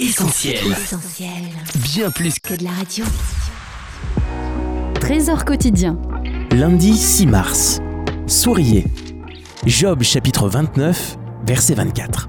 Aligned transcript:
Essentiel. 0.00 0.60
Bien 1.82 2.12
plus 2.12 2.38
que 2.38 2.54
de 2.54 2.62
la 2.62 2.70
radio. 2.70 3.04
Trésor 5.00 5.44
quotidien. 5.44 5.98
Lundi 6.52 6.96
6 6.96 7.26
mars. 7.26 7.80
Souriez. 8.28 8.84
Job 9.66 10.04
chapitre 10.04 10.48
29, 10.48 11.18
verset 11.44 11.74
24. 11.74 12.28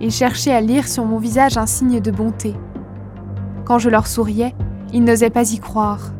Ils 0.00 0.12
cherchaient 0.12 0.52
à 0.52 0.60
lire 0.60 0.86
sur 0.86 1.04
mon 1.04 1.18
visage 1.18 1.56
un 1.56 1.66
signe 1.66 1.98
de 1.98 2.12
bonté. 2.12 2.54
Quand 3.64 3.80
je 3.80 3.90
leur 3.90 4.06
souriais, 4.06 4.54
ils 4.92 5.02
n'osaient 5.02 5.30
pas 5.30 5.50
y 5.50 5.58
croire. 5.58 6.12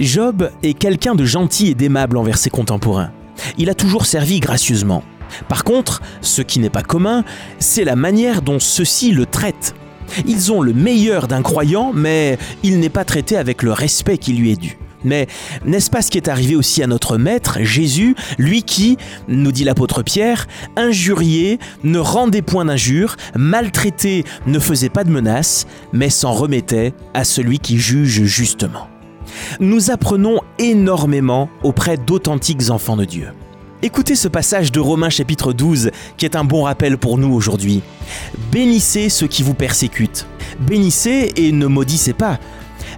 Job 0.00 0.50
est 0.64 0.74
quelqu'un 0.74 1.14
de 1.14 1.24
gentil 1.24 1.68
et 1.68 1.74
d'aimable 1.76 2.16
envers 2.16 2.38
ses 2.38 2.50
contemporains. 2.50 3.12
Il 3.58 3.70
a 3.70 3.74
toujours 3.74 4.06
servi 4.06 4.40
gracieusement. 4.40 5.04
Par 5.46 5.62
contre, 5.62 6.02
ce 6.20 6.42
qui 6.42 6.58
n'est 6.58 6.68
pas 6.68 6.82
commun, 6.82 7.22
c'est 7.60 7.84
la 7.84 7.94
manière 7.94 8.42
dont 8.42 8.58
ceux-ci 8.58 9.12
le 9.12 9.24
traitent. 9.24 9.76
Ils 10.26 10.52
ont 10.52 10.62
le 10.62 10.72
meilleur 10.72 11.28
d'un 11.28 11.42
croyant, 11.42 11.92
mais 11.94 12.38
il 12.62 12.80
n'est 12.80 12.88
pas 12.88 13.04
traité 13.04 13.36
avec 13.36 13.62
le 13.62 13.72
respect 13.72 14.18
qui 14.18 14.32
lui 14.32 14.52
est 14.52 14.60
dû. 14.60 14.78
Mais 15.04 15.26
n'est-ce 15.64 15.90
pas 15.90 16.02
ce 16.02 16.10
qui 16.10 16.18
est 16.18 16.28
arrivé 16.28 16.56
aussi 16.56 16.82
à 16.82 16.86
notre 16.86 17.16
Maître, 17.16 17.58
Jésus, 17.62 18.14
lui 18.38 18.62
qui, 18.62 18.98
nous 19.28 19.52
dit 19.52 19.64
l'apôtre 19.64 20.02
Pierre, 20.02 20.46
injurié, 20.76 21.58
ne 21.84 21.98
rendait 21.98 22.42
point 22.42 22.64
d'injures, 22.64 23.16
maltraité, 23.34 24.24
ne 24.46 24.58
faisait 24.58 24.90
pas 24.90 25.04
de 25.04 25.10
menaces, 25.10 25.66
mais 25.92 26.10
s'en 26.10 26.32
remettait 26.32 26.92
à 27.14 27.24
celui 27.24 27.58
qui 27.58 27.78
juge 27.78 28.24
justement. 28.24 28.88
Nous 29.60 29.90
apprenons 29.90 30.40
énormément 30.58 31.48
auprès 31.62 31.96
d'authentiques 31.96 32.70
enfants 32.70 32.96
de 32.96 33.04
Dieu. 33.04 33.28
Écoutez 33.82 34.14
ce 34.14 34.28
passage 34.28 34.72
de 34.72 34.78
Romains 34.78 35.08
chapitre 35.08 35.54
12 35.54 35.90
qui 36.18 36.26
est 36.26 36.36
un 36.36 36.44
bon 36.44 36.64
rappel 36.64 36.98
pour 36.98 37.16
nous 37.16 37.32
aujourd'hui. 37.32 37.80
Bénissez 38.52 39.08
ceux 39.08 39.26
qui 39.26 39.42
vous 39.42 39.54
persécutent. 39.54 40.26
Bénissez 40.60 41.32
et 41.36 41.50
ne 41.50 41.66
maudissez 41.66 42.12
pas. 42.12 42.38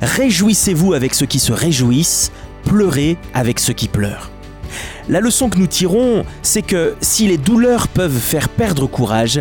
Réjouissez-vous 0.01 0.93
avec 0.93 1.15
ceux 1.15 1.27
qui 1.27 1.39
se 1.39 1.53
réjouissent, 1.53 2.33
pleurez 2.65 3.17
avec 3.33 3.61
ceux 3.61 3.75
qui 3.75 3.87
pleurent. 3.87 4.31
La 5.09 5.21
leçon 5.21 5.49
que 5.49 5.59
nous 5.59 5.69
tirons, 5.69 6.25
c'est 6.43 6.63
que 6.63 6.97
si 7.01 7.29
les 7.29 7.39
douleurs 7.39 7.87
peuvent 7.87 8.19
faire 8.19 8.49
perdre 8.49 8.89
courage, 8.89 9.41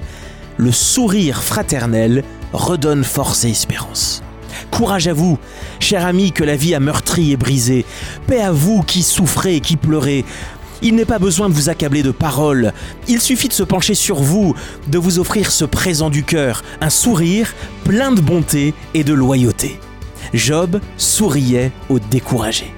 le 0.58 0.72
sourire 0.72 1.42
fraternel 1.42 2.23
redonne 2.53 3.03
force 3.03 3.45
et 3.45 3.50
espérance. 3.50 4.22
Courage 4.70 5.08
à 5.08 5.14
vous, 5.14 5.39
cher 5.80 6.05
ami 6.05 6.33
que 6.33 6.44
la 6.44 6.55
vie 6.55 6.76
a 6.76 6.80
meurtri 6.80 7.31
et 7.31 7.38
brisé. 7.38 7.83
Paix 8.28 8.42
à 8.42 8.52
vous 8.52 8.83
qui 8.83 9.02
souffrez 9.02 9.55
et 9.55 9.59
qui 9.59 9.76
pleurez. 9.76 10.23
Il 10.82 10.96
n'est 10.96 11.06
pas 11.06 11.20
besoin 11.20 11.48
de 11.48 11.54
vous 11.54 11.70
accabler 11.70 12.02
de 12.02 12.12
paroles, 12.12 12.74
il 13.08 13.22
suffit 13.22 13.48
de 13.48 13.54
se 13.54 13.64
pencher 13.64 13.94
sur 13.94 14.16
vous, 14.16 14.56
de 14.88 14.98
vous 14.98 15.20
offrir 15.20 15.52
ce 15.52 15.66
présent 15.66 16.10
du 16.10 16.23
cœur, 16.23 16.64
un 16.82 16.90
sourire 16.90 17.54
plein 17.84 18.12
de 18.12 18.22
bonté 18.22 18.73
et 18.94 19.04
de 19.04 19.14
loyauté. 19.14 19.80
Job 20.34 20.80
souriait 20.98 21.72
aux 21.90 22.00
découragés. 22.00 22.73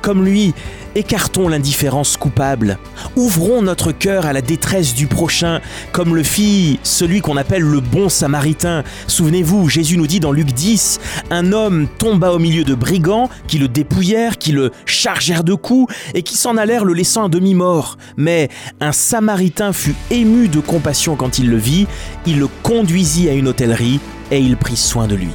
Comme 0.00 0.24
lui, 0.24 0.54
écartons 0.94 1.48
l'indifférence 1.48 2.16
coupable, 2.16 2.78
ouvrons 3.16 3.62
notre 3.62 3.92
cœur 3.92 4.26
à 4.26 4.32
la 4.32 4.42
détresse 4.42 4.94
du 4.94 5.06
prochain, 5.06 5.60
comme 5.92 6.14
le 6.14 6.22
fit 6.22 6.78
celui 6.82 7.20
qu'on 7.20 7.36
appelle 7.36 7.62
le 7.62 7.80
bon 7.80 8.08
samaritain. 8.08 8.84
Souvenez-vous, 9.06 9.68
Jésus 9.68 9.96
nous 9.96 10.06
dit 10.06 10.20
dans 10.20 10.32
Luc 10.32 10.52
10, 10.52 11.00
un 11.30 11.52
homme 11.52 11.88
tomba 11.98 12.32
au 12.32 12.38
milieu 12.38 12.64
de 12.64 12.74
brigands 12.74 13.28
qui 13.46 13.58
le 13.58 13.68
dépouillèrent, 13.68 14.38
qui 14.38 14.52
le 14.52 14.70
chargèrent 14.86 15.44
de 15.44 15.54
coups 15.54 15.94
et 16.14 16.22
qui 16.22 16.36
s'en 16.36 16.56
allèrent 16.56 16.84
le 16.84 16.94
laissant 16.94 17.24
à 17.24 17.28
demi-mort. 17.28 17.96
Mais 18.16 18.48
un 18.80 18.92
samaritain 18.92 19.72
fut 19.72 19.96
ému 20.10 20.48
de 20.48 20.60
compassion 20.60 21.16
quand 21.16 21.38
il 21.38 21.50
le 21.50 21.56
vit, 21.56 21.86
il 22.26 22.38
le 22.38 22.48
conduisit 22.62 23.28
à 23.28 23.32
une 23.32 23.48
hôtellerie 23.48 24.00
et 24.30 24.38
il 24.38 24.56
prit 24.56 24.76
soin 24.76 25.06
de 25.06 25.14
lui. 25.14 25.30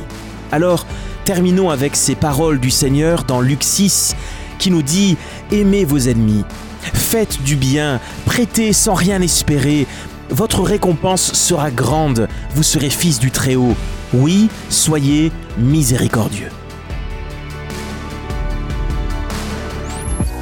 Alors, 0.51 0.85
terminons 1.25 1.69
avec 1.69 1.95
ces 1.95 2.15
paroles 2.15 2.59
du 2.59 2.71
Seigneur 2.71 3.23
dans 3.23 3.39
Luc 3.39 3.63
6 3.63 4.15
qui 4.59 4.69
nous 4.69 4.83
dit 4.83 5.17
Aimez 5.51 5.85
vos 5.85 5.97
ennemis, 5.97 6.43
faites 6.81 7.41
du 7.41 7.55
bien, 7.55 7.99
prêtez 8.25 8.73
sans 8.73 8.93
rien 8.93 9.21
espérer, 9.21 9.87
votre 10.29 10.61
récompense 10.61 11.33
sera 11.33 11.71
grande, 11.71 12.27
vous 12.53 12.63
serez 12.63 12.91
fils 12.91 13.19
du 13.19 13.31
Très-Haut. 13.31 13.75
Oui, 14.13 14.49
soyez 14.69 15.31
miséricordieux. 15.57 16.49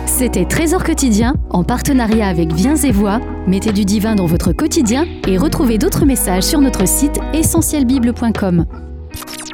C'était 0.06 0.46
Trésor 0.46 0.84
quotidien 0.84 1.36
en 1.52 1.64
partenariat 1.64 2.28
avec 2.28 2.52
Viens 2.52 2.76
Voix. 2.92 3.20
Mettez 3.46 3.72
du 3.72 3.86
divin 3.86 4.16
dans 4.16 4.26
votre 4.26 4.52
quotidien 4.52 5.06
et 5.28 5.38
retrouvez 5.38 5.78
d'autres 5.78 6.06
messages 6.06 6.44
sur 6.44 6.60
notre 6.60 6.88
site 6.88 7.20
essentielbible.com. 7.34 8.66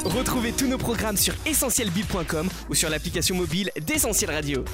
Retrouvez 0.04 0.52
tous 0.52 0.66
nos 0.66 0.78
programmes 0.78 1.16
sur 1.16 1.34
essentielbible.com 1.46 2.48
ou 2.68 2.74
sur 2.74 2.90
l'application 2.90 3.34
mobile 3.34 3.70
d'Essentiel 3.86 4.30
Radio. 4.30 4.64